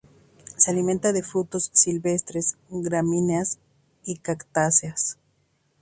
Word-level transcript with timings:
Se 0.57 0.71
alimenta 0.71 1.11
de 1.13 1.21
frutos 1.21 1.69
silvestres, 1.75 2.57
gramíneas, 2.71 3.59
y 4.03 4.15
cactáceas. 4.17 5.19